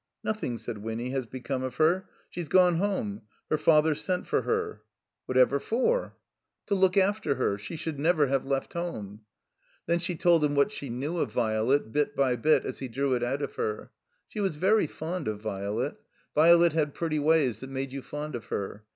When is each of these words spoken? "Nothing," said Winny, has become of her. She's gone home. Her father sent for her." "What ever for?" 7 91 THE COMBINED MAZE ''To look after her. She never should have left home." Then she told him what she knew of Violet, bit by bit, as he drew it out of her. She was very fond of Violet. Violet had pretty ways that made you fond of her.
"Nothing," 0.23 0.57
said 0.57 0.79
Winny, 0.79 1.11
has 1.11 1.27
become 1.27 1.61
of 1.61 1.75
her. 1.75 2.09
She's 2.27 2.47
gone 2.49 2.77
home. 2.77 3.21
Her 3.51 3.57
father 3.59 3.93
sent 3.93 4.25
for 4.25 4.41
her." 4.41 4.81
"What 5.27 5.37
ever 5.37 5.59
for?" 5.59 6.15
7 6.67 6.81
91 6.81 6.81
THE 6.81 6.81
COMBINED 6.81 6.81
MAZE 6.81 6.81
''To 6.81 6.81
look 6.81 7.09
after 7.09 7.35
her. 7.35 7.57
She 7.59 7.91
never 7.91 8.25
should 8.25 8.31
have 8.31 8.45
left 8.47 8.73
home." 8.73 9.21
Then 9.85 9.99
she 9.99 10.15
told 10.15 10.43
him 10.43 10.55
what 10.55 10.71
she 10.71 10.89
knew 10.89 11.19
of 11.19 11.31
Violet, 11.31 11.91
bit 11.91 12.15
by 12.15 12.35
bit, 12.35 12.65
as 12.65 12.79
he 12.79 12.87
drew 12.87 13.13
it 13.13 13.21
out 13.21 13.43
of 13.43 13.53
her. 13.57 13.91
She 14.27 14.39
was 14.39 14.55
very 14.55 14.87
fond 14.87 15.27
of 15.27 15.39
Violet. 15.39 15.97
Violet 16.33 16.73
had 16.73 16.95
pretty 16.95 17.19
ways 17.19 17.59
that 17.59 17.69
made 17.69 17.91
you 17.91 18.01
fond 18.01 18.33
of 18.33 18.45
her. 18.45 18.85